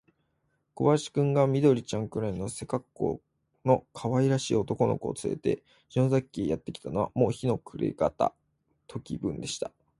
[0.73, 3.21] 小林君が、緑ちゃんくらいの背かっこ
[3.63, 8.33] うのかわいらしい男の子をつれて、篠崎家へやってきたのは、もう日の暮れがた
[8.87, 9.69] 時分でした。